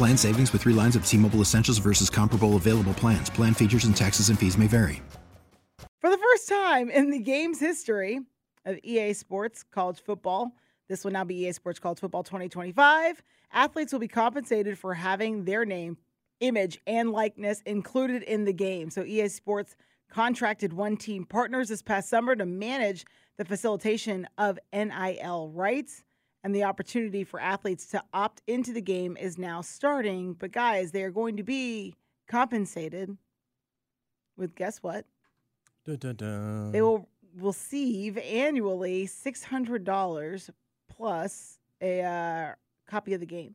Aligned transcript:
Plan 0.00 0.16
savings 0.16 0.50
with 0.54 0.62
three 0.62 0.72
lines 0.72 0.96
of 0.96 1.04
T 1.04 1.18
Mobile 1.18 1.42
Essentials 1.42 1.76
versus 1.76 2.08
comparable 2.08 2.56
available 2.56 2.94
plans. 2.94 3.28
Plan 3.28 3.52
features 3.52 3.84
and 3.84 3.94
taxes 3.94 4.30
and 4.30 4.38
fees 4.38 4.56
may 4.56 4.66
vary. 4.66 5.02
For 6.00 6.08
the 6.08 6.16
first 6.16 6.48
time 6.48 6.88
in 6.88 7.10
the 7.10 7.18
game's 7.18 7.60
history 7.60 8.18
of 8.64 8.78
EA 8.82 9.12
Sports 9.12 9.62
College 9.62 10.00
Football, 10.00 10.52
this 10.88 11.04
will 11.04 11.10
now 11.10 11.24
be 11.24 11.44
EA 11.44 11.52
Sports 11.52 11.78
College 11.78 11.98
Football 11.98 12.22
2025. 12.22 13.22
Athletes 13.52 13.92
will 13.92 14.00
be 14.00 14.08
compensated 14.08 14.78
for 14.78 14.94
having 14.94 15.44
their 15.44 15.66
name, 15.66 15.98
image, 16.40 16.80
and 16.86 17.12
likeness 17.12 17.60
included 17.66 18.22
in 18.22 18.46
the 18.46 18.54
game. 18.54 18.88
So 18.88 19.04
EA 19.04 19.28
Sports 19.28 19.76
contracted 20.10 20.70
OneTeam 20.70 21.28
Partners 21.28 21.68
this 21.68 21.82
past 21.82 22.08
summer 22.08 22.34
to 22.36 22.46
manage 22.46 23.04
the 23.36 23.44
facilitation 23.44 24.26
of 24.38 24.58
NIL 24.72 25.50
rights 25.54 26.04
and 26.42 26.54
the 26.54 26.64
opportunity 26.64 27.24
for 27.24 27.40
athletes 27.40 27.86
to 27.86 28.02
opt 28.12 28.42
into 28.46 28.72
the 28.72 28.80
game 28.80 29.16
is 29.18 29.38
now 29.38 29.60
starting. 29.60 30.34
But 30.34 30.52
guys, 30.52 30.92
they 30.92 31.02
are 31.02 31.10
going 31.10 31.36
to 31.36 31.42
be 31.42 31.94
compensated 32.28 33.16
with 34.36 34.54
guess 34.54 34.78
what? 34.82 35.04
Dun, 35.84 35.96
dun, 35.96 36.16
dun. 36.16 36.72
They 36.72 36.82
will 36.82 37.08
receive 37.38 38.18
annually 38.18 39.06
six 39.06 39.42
hundred 39.44 39.84
dollars 39.84 40.50
plus 40.88 41.58
a 41.80 42.02
uh, 42.02 42.52
copy 42.88 43.14
of 43.14 43.20
the 43.20 43.26
game. 43.26 43.54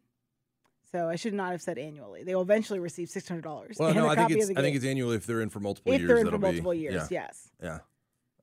So 0.91 1.09
I 1.09 1.15
should 1.17 1.33
not 1.33 1.51
have 1.51 1.61
said 1.61 1.77
annually. 1.77 2.23
They 2.23 2.33
will 2.35 2.41
eventually 2.43 2.79
receive 2.79 3.09
six 3.09 3.27
hundred 3.27 3.43
dollars. 3.43 3.77
Well, 3.79 3.89
and 3.89 3.97
no, 3.97 4.05
a 4.05 4.09
I 4.09 4.15
think 4.15 4.31
it's 4.31 4.49
of 4.49 4.55
the 4.55 4.59
I 4.59 4.63
think 4.63 4.75
it's 4.75 4.85
annually 4.85 5.17
if 5.17 5.25
they're 5.25 5.41
in 5.41 5.49
for 5.49 5.59
multiple 5.59 5.91
if 5.91 5.99
years. 5.99 6.07
they're 6.07 6.17
in 6.17 6.25
for 6.25 6.31
that'll 6.31 6.39
be- 6.39 6.45
multiple 6.47 6.73
years. 6.73 7.07
Yeah. 7.11 7.23
Yes, 7.25 7.51
yeah. 7.61 7.79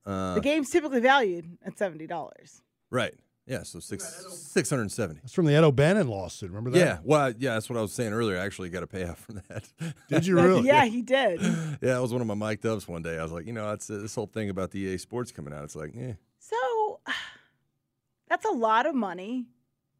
Uh, 0.05 0.35
the 0.35 0.41
game's 0.41 0.69
typically 0.69 0.99
valued 0.99 1.57
at 1.65 1.77
seventy 1.77 2.07
dollars. 2.07 2.61
right. 2.89 3.13
Yeah. 3.45 3.63
So 3.63 3.79
six 3.79 4.25
six 4.29 4.69
hundred 4.69 4.83
and 4.83 4.91
seventy. 4.91 5.19
That's 5.21 5.33
from 5.33 5.45
the 5.45 5.53
Ed 5.55 5.63
O'Bannon 5.63 6.07
lawsuit. 6.07 6.49
Remember 6.49 6.69
that? 6.71 6.77
Yeah. 6.79 6.97
Well, 7.03 7.33
yeah. 7.37 7.53
That's 7.55 7.69
what 7.69 7.77
I 7.77 7.81
was 7.81 7.91
saying 7.91 8.13
earlier. 8.13 8.37
I 8.39 8.45
actually 8.45 8.69
got 8.69 8.83
a 8.83 8.87
payout 8.87 9.17
from 9.17 9.41
that. 9.49 9.67
Did 10.09 10.25
you 10.25 10.35
really? 10.41 10.67
Yeah, 10.67 10.85
he 10.85 11.01
did. 11.01 11.41
yeah, 11.81 11.97
it 11.97 12.01
was 12.01 12.13
one 12.13 12.21
of 12.21 12.27
my 12.27 12.35
mic'd 12.35 12.65
ups 12.65 12.87
one 12.87 13.01
day. 13.01 13.17
I 13.17 13.23
was 13.23 13.31
like, 13.31 13.45
you 13.45 13.53
know, 13.53 13.69
that's 13.69 13.89
uh, 13.89 13.97
this 13.97 14.15
whole 14.15 14.27
thing 14.27 14.49
about 14.49 14.71
the 14.71 14.79
EA 14.79 14.97
Sports 14.97 15.31
coming 15.31 15.53
out. 15.53 15.63
It's 15.63 15.75
like, 15.75 15.93
yeah. 15.95 16.13
So 16.39 16.99
that's 18.29 18.45
a 18.45 18.51
lot 18.51 18.85
of 18.85 18.95
money 18.95 19.45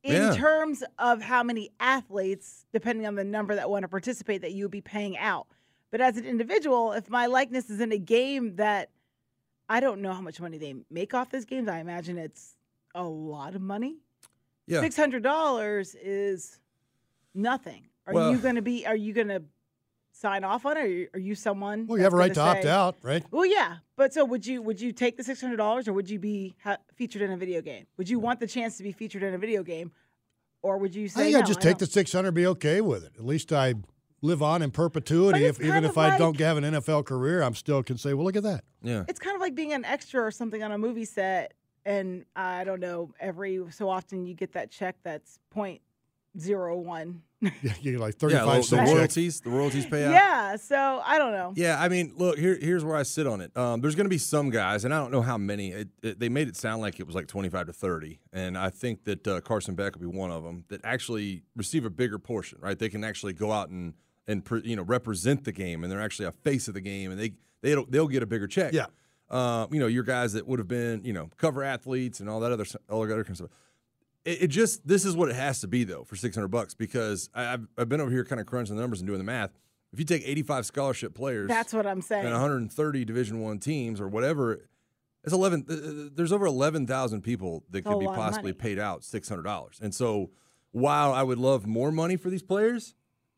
in 0.03 0.13
Yeah. 0.13 0.35
terms 0.35 0.83
of 0.97 1.21
how 1.21 1.43
many 1.43 1.69
athletes, 1.79 2.65
depending 2.73 3.05
on 3.07 3.15
the 3.15 3.23
number 3.23 3.55
that 3.55 3.69
want 3.69 3.83
to 3.83 3.87
participate, 3.87 4.41
that 4.41 4.53
you 4.53 4.65
would 4.65 4.71
be 4.71 4.81
paying 4.81 5.17
out. 5.17 5.47
But 5.91 6.01
as 6.01 6.17
an 6.17 6.25
individual, 6.25 6.93
if 6.93 7.09
my 7.09 7.27
likeness 7.27 7.69
is 7.69 7.79
in 7.79 7.91
a 7.91 7.97
game 7.99 8.55
that 8.55 8.89
I 9.69 9.79
don't 9.79 10.01
know 10.01 10.13
how 10.13 10.21
much 10.21 10.41
money 10.41 10.57
they 10.57 10.75
make 10.89 11.13
off 11.13 11.29
this 11.29 11.45
game, 11.45 11.69
I 11.69 11.79
imagine 11.79 12.17
it's 12.17 12.55
a 12.95 13.03
lot 13.03 13.55
of 13.55 13.61
money. 13.61 13.97
Yeah. 14.67 14.81
Six 14.81 14.95
hundred 14.95 15.23
dollars 15.23 15.95
is 15.95 16.59
nothing. 17.33 17.87
Are 18.07 18.13
Well- 18.13 18.31
you 18.31 18.37
going 18.37 18.55
to 18.55 18.61
be? 18.61 18.85
Are 18.85 18.95
you 18.95 19.13
going 19.13 19.27
to 19.29 19.43
sign 20.11 20.43
off 20.43 20.65
on 20.65 20.77
it? 20.77 20.79
Or 20.79 20.83
are 20.83 20.87
you, 20.87 21.07
are 21.15 21.19
you 21.19 21.35
someone? 21.35 21.87
Well, 21.87 21.97
you 21.97 22.03
have 22.03 22.13
a 22.13 22.17
right 22.17 22.33
to 22.33 22.39
gonna 22.39 22.51
opt 22.59 22.65
out, 22.65 22.95
right? 23.01 23.23
well, 23.31 23.45
yeah, 23.45 23.77
but 23.95 24.13
so 24.13 24.23
would 24.25 24.45
you? 24.45 24.61
Would 24.61 24.79
you 24.79 24.91
take 24.91 25.17
the 25.17 25.23
six 25.23 25.41
hundred 25.41 25.57
dollars, 25.57 25.87
or 25.87 25.93
would 25.93 26.09
you 26.09 26.19
be 26.19 26.55
ha- 26.63 26.77
featured 26.95 27.21
in 27.21 27.31
a 27.31 27.37
video 27.37 27.61
game? 27.61 27.85
Would 27.97 28.09
you 28.09 28.19
want 28.19 28.39
the 28.39 28.47
chance 28.47 28.77
to 28.77 28.83
be 28.83 28.91
featured 28.91 29.23
in 29.23 29.33
a 29.33 29.37
video 29.37 29.63
game, 29.63 29.91
or 30.61 30.77
would 30.77 30.95
you 30.95 31.07
say? 31.07 31.21
I 31.21 31.23
think 31.25 31.33
no, 31.33 31.39
I'd 31.39 31.45
just 31.47 31.61
take 31.61 31.77
the 31.77 31.85
don't? 31.85 31.93
600 31.93 32.31
be 32.31 32.47
okay 32.47 32.81
with 32.81 33.03
it. 33.03 33.13
At 33.17 33.25
least 33.25 33.51
I 33.51 33.75
live 34.21 34.41
on 34.41 34.61
in 34.61 34.71
perpetuity. 34.71 35.43
If, 35.45 35.59
even 35.59 35.83
if 35.83 35.91
of 35.91 35.97
I 35.97 36.17
don't 36.17 36.39
have 36.39 36.55
an 36.57 36.63
NFL 36.63 37.05
career, 37.05 37.43
I'm 37.43 37.55
still 37.55 37.83
can 37.83 37.97
say, 37.97 38.13
well, 38.13 38.25
look 38.25 38.37
at 38.37 38.43
that. 38.43 38.63
Yeah. 38.81 39.03
It's 39.09 39.19
kind 39.19 39.35
of 39.35 39.41
like 39.41 39.53
being 39.53 39.73
an 39.73 39.83
extra 39.83 40.21
or 40.21 40.31
something 40.31 40.63
on 40.63 40.71
a 40.71 40.77
movie 40.77 41.03
set, 41.03 41.53
and 41.85 42.25
I 42.35 42.63
don't 42.63 42.79
know. 42.79 43.13
Every 43.19 43.63
so 43.71 43.89
often 43.89 44.25
you 44.25 44.33
get 44.33 44.53
that 44.53 44.71
check 44.71 44.95
that's 45.03 45.39
point 45.49 45.81
zero 46.39 46.77
one. 46.77 47.21
Yeah, 47.61 47.73
you 47.81 47.91
get 47.91 47.99
like 47.99 48.15
Yeah. 48.21 48.45
35 48.45 48.69
The, 48.69 48.75
the 48.77 48.81
royalties. 48.83 49.41
The 49.41 49.49
royalties 49.49 49.85
payout. 49.85 50.11
Yeah, 50.11 50.55
so 50.55 51.01
I 51.03 51.17
don't 51.17 51.33
know. 51.33 51.51
Yeah, 51.57 51.77
I 51.77 51.89
mean, 51.89 52.13
look 52.15 52.39
here. 52.39 52.57
Here's 52.59 52.85
where 52.85 52.95
I 52.95 53.03
sit 53.03 53.27
on 53.27 53.41
it. 53.41 53.55
Um, 53.57 53.81
there's 53.81 53.95
going 53.95 54.05
to 54.05 54.09
be 54.09 54.17
some 54.17 54.49
guys, 54.49 54.85
and 54.85 54.93
I 54.93 54.99
don't 54.99 55.11
know 55.11 55.21
how 55.21 55.37
many. 55.37 55.71
It, 55.73 55.89
it, 56.01 56.19
they 56.19 56.29
made 56.29 56.47
it 56.47 56.55
sound 56.55 56.81
like 56.81 57.01
it 57.01 57.05
was 57.05 57.15
like 57.15 57.27
25 57.27 57.65
to 57.67 57.73
30, 57.73 58.19
and 58.31 58.57
I 58.57 58.69
think 58.69 59.03
that 59.03 59.27
uh, 59.27 59.41
Carson 59.41 59.75
Beck 59.75 59.95
will 59.95 60.09
be 60.09 60.17
one 60.17 60.31
of 60.31 60.43
them 60.45 60.63
that 60.69 60.79
actually 60.85 61.43
receive 61.57 61.83
a 61.83 61.89
bigger 61.89 62.17
portion. 62.17 62.59
Right? 62.61 62.79
They 62.79 62.87
can 62.89 63.03
actually 63.03 63.33
go 63.33 63.51
out 63.51 63.67
and 63.69 63.93
and 64.25 64.45
pre, 64.45 64.61
you 64.63 64.77
know 64.77 64.83
represent 64.83 65.43
the 65.43 65.51
game, 65.51 65.83
and 65.83 65.91
they're 65.91 66.01
actually 66.01 66.27
a 66.27 66.31
face 66.31 66.69
of 66.69 66.75
the 66.75 66.81
game, 66.81 67.11
and 67.11 67.19
they 67.19 67.33
they 67.61 67.75
they'll 67.89 68.07
get 68.07 68.23
a 68.23 68.27
bigger 68.27 68.47
check. 68.47 68.71
Yeah. 68.71 68.85
Uh, 69.29 69.67
you 69.71 69.79
know, 69.79 69.87
your 69.87 70.03
guys 70.03 70.33
that 70.33 70.47
would 70.47 70.59
have 70.59 70.67
been 70.67 71.03
you 71.03 71.13
know 71.13 71.29
cover 71.37 71.63
athletes 71.63 72.19
and 72.19 72.29
all 72.29 72.39
that 72.41 72.51
other 72.51 72.65
all 72.89 73.01
that 73.05 73.13
other 73.13 73.23
kind 73.23 73.31
of 73.31 73.37
stuff. 73.37 73.49
It, 74.25 74.43
it 74.43 74.47
just 74.47 74.87
this 74.87 75.05
is 75.05 75.15
what 75.15 75.29
it 75.29 75.35
has 75.35 75.59
to 75.61 75.67
be 75.67 75.83
though 75.83 76.03
for 76.03 76.15
600 76.15 76.47
bucks 76.49 76.73
because 76.73 77.29
I, 77.33 77.53
I've 77.53 77.67
I've 77.77 77.89
been 77.89 78.01
over 78.01 78.11
here 78.11 78.23
kind 78.25 78.39
of 78.39 78.47
crunching 78.47 78.75
the 78.75 78.81
numbers 78.81 78.99
and 78.99 79.07
doing 79.07 79.19
the 79.19 79.23
math. 79.25 79.51
If 79.91 79.99
you 79.99 80.05
take 80.05 80.23
85 80.27 80.65
scholarship 80.65 81.13
players, 81.13 81.47
That's 81.47 81.71
what 81.71 81.85
I'm 81.85 82.01
saying. 82.01 82.25
and 82.25 82.33
130 82.33 83.05
Division 83.05 83.39
One 83.41 83.59
teams 83.59 84.01
or 84.01 84.07
whatever, 84.07 84.67
it's 85.23 85.33
11. 85.33 85.65
uh, 85.69 86.09
There's 86.15 86.31
over 86.31 86.47
11,000 86.47 87.21
people 87.21 87.63
that 87.69 87.85
could 87.85 87.99
be 87.99 88.07
possibly 88.07 88.53
paid 88.53 88.79
out 88.79 89.01
$600. 89.01 89.81
And 89.81 89.93
so, 89.93 90.31
while 90.71 91.13
I 91.13 91.21
would 91.21 91.37
love 91.37 91.67
more 91.67 91.91
money 91.91 92.15
for 92.17 92.31
these 92.31 92.41
players, 92.41 92.95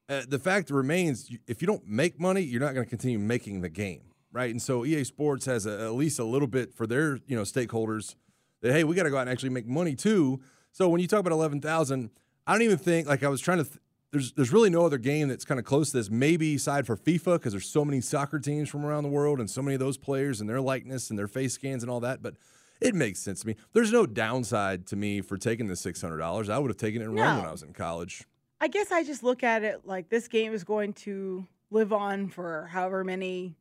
uh, 0.07 0.22
the 0.28 0.40
fact 0.40 0.69
remains: 0.69 1.29
if 1.45 1.62
you 1.62 1.66
don't 1.68 1.85
make 1.88 2.22
money, 2.22 2.40
you're 2.41 2.62
not 2.62 2.74
going 2.74 2.85
to 2.85 2.90
continue 2.90 3.19
making 3.19 3.59
the 3.59 3.69
game, 3.69 4.03
right? 4.35 4.51
And 4.51 4.62
so, 4.62 4.85
EA 4.85 5.06
Sports 5.06 5.46
has 5.46 5.66
a, 5.66 5.85
at 5.85 5.94
least 5.94 6.19
a 6.19 6.25
little 6.25 6.47
bit 6.47 6.73
for 6.73 6.85
their 6.85 7.19
you 7.25 7.35
know 7.35 7.44
stakeholders 7.44 8.16
that 8.62 8.73
hey, 8.73 8.84
we 8.84 8.96
got 8.96 9.03
to 9.03 9.09
go 9.09 9.18
out 9.18 9.22
and 9.22 9.29
actually 9.29 9.50
make 9.50 9.66
money 9.66 9.96
too. 9.96 10.41
So 10.72 10.90
when 10.90 11.00
you 11.00 11.07
talk 11.07 11.22
about 11.22 11.31
11,000, 11.31 12.09
I 12.45 12.51
don't 12.51 12.62
even 12.62 12.78
think 12.78 13.07
like 13.07 13.24
I 13.24 13.29
was 13.29 13.41
trying 13.41 13.59
to. 13.59 13.63
Th- 13.63 13.79
there's 14.12 14.31
there's 14.34 14.53
really 14.53 14.69
no 14.69 14.85
other 14.85 14.97
game 14.97 15.28
that's 15.28 15.44
kind 15.44 15.59
of 15.59 15.66
close 15.66 15.91
to 15.91 15.97
this. 15.97 16.09
Maybe 16.09 16.56
aside 16.56 16.85
for 16.85 16.95
FIFA 16.95 17.34
because 17.34 17.53
there's 17.53 17.68
so 17.68 17.84
many 17.84 18.00
soccer 18.01 18.40
teams 18.40 18.69
from 18.69 18.85
around 18.85 19.03
the 19.03 19.09
world 19.09 19.40
and 19.40 19.50
so 19.50 19.62
many 19.62 19.74
of 19.75 19.79
those 19.79 19.97
players 19.97 20.40
and 20.40 20.50
their 20.50 20.62
likeness 20.62 21.09
and 21.09 21.19
their 21.19 21.28
face 21.28 21.53
scans 21.53 21.84
and 21.84 21.90
all 21.90 22.00
that. 22.01 22.22
But 22.22 22.35
it 22.79 22.95
makes 22.95 23.19
sense 23.19 23.41
to 23.41 23.47
me. 23.47 23.56
There's 23.74 23.91
no 23.91 24.06
downside 24.06 24.88
to 24.88 24.95
me 24.95 25.22
for 25.22 25.38
taking 25.38 25.68
the 25.68 25.75
six 25.75 26.01
hundred 26.01 26.19
dollars. 26.19 26.50
I 26.50 26.57
would 26.59 26.69
have 26.69 26.78
taken 26.78 27.01
it 27.01 27.06
and 27.06 27.16
run 27.16 27.38
when 27.38 27.45
I 27.45 27.51
was 27.51 27.63
in 27.63 27.74
college. 27.74 28.24
I 28.62 28.68
guess 28.68 28.91
I 28.91 29.03
just 29.03 29.22
look 29.22 29.44
at 29.44 29.63
it 29.63 29.81
like 29.86 30.07
this 30.10 30.27
game 30.30 30.54
is 30.54 30.63
going 30.63 30.94
to 30.94 31.45
live 31.71 31.92
on 31.92 32.30
for 32.30 32.68
however 32.71 33.04
many 33.04 33.56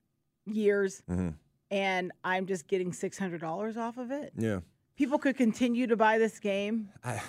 years, 0.46 1.02
Mhm. 1.08 1.34
and 1.70 2.12
I'm 2.24 2.46
just 2.46 2.66
getting 2.66 2.92
six 2.92 3.18
hundred 3.18 3.40
dollars 3.40 3.76
off 3.76 3.96
of 3.98 4.10
it. 4.10 4.32
Yeah. 4.36 4.60
People 4.96 5.18
could 5.18 5.36
continue 5.36 5.86
to 5.88 5.96
buy 5.96 6.18
this 6.18 6.38
game 6.38 6.90
I, 7.02 7.20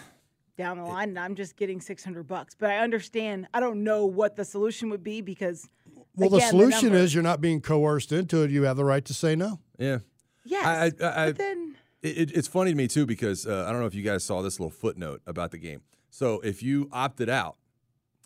down 0.57 0.77
the 0.77 0.83
line, 0.83 1.09
and 1.09 1.19
I'm 1.19 1.35
just 1.35 1.55
getting 1.57 1.81
six 1.81 2.03
hundred 2.03 2.27
bucks. 2.27 2.55
But 2.57 2.69
I 2.69 2.77
understand. 2.77 3.47
I 3.53 3.59
don't 3.59 3.83
know 3.83 4.05
what 4.05 4.35
the 4.35 4.45
solution 4.45 4.89
would 4.89 5.03
be 5.03 5.21
because, 5.21 5.67
Well, 6.15 6.29
the 6.29 6.41
solution 6.41 6.89
number- 6.89 6.99
is 6.99 7.13
you're 7.13 7.23
not 7.23 7.41
being 7.41 7.61
coerced 7.61 8.11
into 8.11 8.43
it. 8.43 8.51
You 8.51 8.63
have 8.63 8.77
the 8.77 8.85
right 8.85 9.03
to 9.05 9.13
say 9.13 9.35
no. 9.35 9.59
yeah. 9.77 9.99
yes, 10.43 10.65
I, 10.65 11.05
I, 11.05 11.23
I, 11.23 11.27
but 11.29 11.37
then 11.37 11.75
It, 12.03 12.17
it- 12.17 12.31
it's 12.37 12.47
funny 12.47 12.71
to 12.71 12.77
me 12.77 12.87
too 12.87 13.05
because 13.07 13.47
uh, 13.47 13.65
I 13.67 13.71
don't 13.71 13.81
know 13.81 13.87
if 13.87 13.95
you 13.95 14.03
guys 14.03 14.23
saw 14.23 14.41
this 14.43 14.59
little 14.59 14.69
footnote 14.69 15.21
about 15.25 15.49
the 15.51 15.57
game. 15.57 15.81
So 16.11 16.39
if 16.41 16.61
you 16.61 16.87
opted 16.91 17.29
out, 17.29 17.57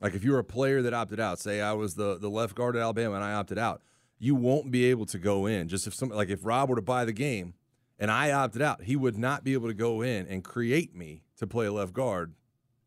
like 0.01 0.13
if 0.15 0.23
you 0.25 0.31
were 0.33 0.39
a 0.39 0.43
player 0.43 0.81
that 0.81 0.93
opted 0.93 1.19
out, 1.21 1.39
say 1.39 1.61
I 1.61 1.71
was 1.73 1.95
the 1.95 2.17
the 2.19 2.29
left 2.29 2.55
guard 2.55 2.75
at 2.75 2.81
Alabama 2.81 3.15
and 3.15 3.23
I 3.23 3.31
opted 3.33 3.57
out, 3.57 3.81
you 4.19 4.35
won't 4.35 4.69
be 4.71 4.85
able 4.85 5.05
to 5.07 5.17
go 5.17 5.45
in. 5.45 5.67
Just 5.69 5.87
if 5.87 5.93
some 5.95 6.09
like 6.09 6.29
if 6.29 6.45
Robb 6.45 6.69
were 6.69 6.75
to 6.75 6.81
buy 6.81 7.05
the 7.05 7.13
game 7.13 7.53
and 7.97 8.11
I 8.11 8.31
opted 8.31 8.61
out, 8.61 8.83
he 8.83 8.95
would 8.95 9.17
not 9.17 9.43
be 9.43 9.53
able 9.53 9.67
to 9.67 9.73
go 9.73 10.01
in 10.01 10.27
and 10.27 10.43
create 10.43 10.95
me 10.95 11.23
to 11.37 11.47
play 11.47 11.65
a 11.67 11.71
left 11.71 11.93
guard 11.93 12.33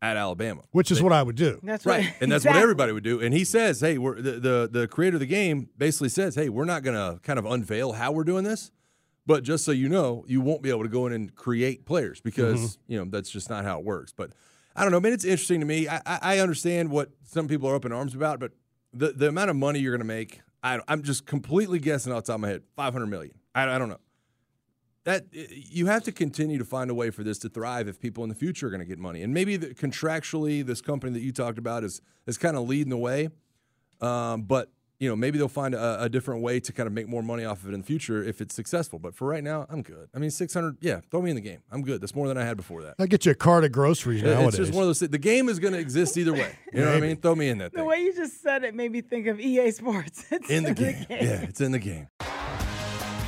at 0.01 0.17
Alabama. 0.17 0.61
Which 0.71 0.91
is 0.91 0.97
They- 0.97 1.03
what 1.03 1.13
I 1.13 1.23
would 1.23 1.35
do. 1.35 1.59
That's 1.63 1.85
right, 1.85 2.05
what, 2.05 2.13
and 2.21 2.31
that's 2.31 2.45
what 2.45 2.55
everybody 2.57 2.91
would 2.91 3.03
do. 3.03 3.19
And 3.21 3.33
he 3.33 3.43
says, 3.45 3.79
"Hey, 3.79 3.97
we're 3.97 4.21
the, 4.21 4.31
the 4.33 4.69
the 4.71 4.87
creator 4.87 5.15
of 5.15 5.21
the 5.21 5.25
game 5.25 5.69
basically 5.77 6.09
says, 6.09 6.35
hey, 6.35 6.49
we're 6.49 6.65
not 6.65 6.83
going 6.83 6.95
to 6.97 7.19
kind 7.21 7.39
of 7.39 7.45
unveil 7.45 7.93
how 7.93 8.11
we're 8.11 8.25
doing 8.25 8.43
this, 8.43 8.71
but 9.25 9.43
just 9.43 9.63
so 9.65 9.71
you 9.71 9.87
know, 9.89 10.25
you 10.27 10.41
won't 10.41 10.61
be 10.61 10.69
able 10.69 10.83
to 10.83 10.89
go 10.89 11.07
in 11.07 11.13
and 11.13 11.33
create 11.35 11.85
players 11.85 12.19
because 12.21 12.59
Mm-hmm. 12.59 12.91
you 12.91 12.97
know 12.99 13.05
that's 13.09 13.29
just 13.29 13.49
not 13.49 13.63
how 13.65 13.79
it 13.79 13.85
works." 13.85 14.13
But 14.15 14.31
I 14.75 14.83
don't 14.83 14.91
know, 14.91 14.99
man. 14.99 15.13
It's 15.13 15.23
interesting 15.25 15.61
to 15.61 15.65
me. 15.65 15.87
I, 15.87 15.97
I, 16.05 16.19
I 16.21 16.39
understand 16.39 16.89
what 16.89 17.09
some 17.23 17.47
people 17.47 17.69
are 17.69 17.75
up 17.75 17.85
in 17.85 17.91
arms 17.91 18.13
about, 18.13 18.39
but 18.39 18.51
the 18.93 19.13
the 19.13 19.29
amount 19.29 19.51
of 19.51 19.55
money 19.55 19.79
you're 19.79 19.93
going 19.95 20.05
to 20.07 20.13
make, 20.13 20.41
I, 20.63 20.79
I'm 20.87 21.03
just 21.03 21.25
completely 21.25 21.79
guessing 21.79 22.13
off 22.13 22.23
the 22.23 22.31
top 22.31 22.35
of 22.35 22.41
my 22.41 22.47
head, 22.49 22.63
500 22.75 23.05
million. 23.07 23.35
I, 23.53 23.75
I 23.75 23.77
don't 23.77 23.89
know 23.89 23.99
that 25.03 25.25
you 25.31 25.87
have 25.87 26.03
to 26.03 26.11
continue 26.11 26.57
to 26.57 26.65
find 26.65 26.89
a 26.89 26.93
way 26.93 27.09
for 27.09 27.23
this 27.23 27.37
to 27.39 27.49
thrive 27.49 27.87
if 27.87 27.99
people 27.99 28.23
in 28.23 28.29
the 28.29 28.35
future 28.35 28.67
are 28.67 28.69
going 28.69 28.79
to 28.79 28.85
get 28.85 28.99
money. 28.99 29.21
And 29.21 29.33
maybe 29.33 29.57
the, 29.57 29.73
contractually, 29.73 30.65
this 30.65 30.81
company 30.81 31.13
that 31.13 31.21
you 31.21 31.31
talked 31.31 31.57
about 31.57 31.83
is 31.83 32.01
is 32.25 32.37
kind 32.37 32.55
of 32.55 32.67
leading 32.67 32.89
the 32.89 32.97
way. 32.97 33.29
Um, 33.99 34.43
but 34.43 34.71
you 34.99 35.09
know, 35.09 35.15
maybe 35.15 35.37
they'll 35.37 35.47
find 35.47 35.73
a, 35.75 36.03
a 36.03 36.09
different 36.09 36.41
way 36.41 36.59
to 36.61 36.71
kind 36.71 36.87
of 36.87 36.93
make 36.93 37.07
more 37.09 37.21
money 37.21 37.43
off 37.43 37.61
of 37.63 37.69
it 37.69 37.73
in 37.73 37.81
the 37.81 37.85
future 37.85 38.23
if 38.23 38.39
it's 38.41 38.55
successful. 38.55 38.99
But 38.99 39.15
for 39.15 39.27
right 39.27 39.43
now, 39.43 39.65
I'm 39.69 39.81
good. 39.81 40.07
I 40.15 40.19
mean, 40.19 40.29
600, 40.29 40.77
yeah, 40.81 41.01
throw 41.11 41.21
me 41.21 41.29
in 41.31 41.35
the 41.35 41.41
game. 41.41 41.59
I'm 41.71 41.81
good. 41.81 41.99
That's 42.01 42.15
more 42.15 42.27
than 42.27 42.37
I 42.37 42.45
had 42.45 42.55
before 42.57 42.81
that. 42.83 42.95
I 42.99 43.05
get 43.07 43.25
you 43.25 43.31
a 43.31 43.35
cart 43.35 43.63
of 43.65 43.71
groceries 43.71 44.23
nowadays. 44.23 44.47
It's 44.49 44.57
just 44.57 44.73
one 44.73 44.83
of 44.83 44.87
those. 44.87 44.99
thi- 44.99 45.07
The 45.07 45.17
game 45.17 45.49
is 45.49 45.59
going 45.59 45.73
to 45.73 45.79
exist 45.79 46.17
either 46.17 46.33
way. 46.33 46.55
You 46.73 46.81
know 46.81 46.87
what 46.87 46.97
I 46.97 47.01
mean? 47.01 47.17
Throw 47.17 47.35
me 47.35 47.49
in 47.49 47.57
that 47.57 47.71
The 47.73 47.79
thing. 47.79 47.87
way 47.87 48.01
you 48.01 48.13
just 48.15 48.41
said 48.41 48.63
it 48.63 48.73
made 48.75 48.91
me 48.91 49.01
think 49.01 49.27
of 49.27 49.39
EA 49.39 49.71
Sports. 49.71 50.25
It's 50.31 50.49
in 50.49 50.63
the 50.63 50.73
game. 50.73 51.05
Yeah, 51.09 51.41
it's 51.41 51.61
in 51.61 51.71
the 51.71 51.79
game. 51.79 52.07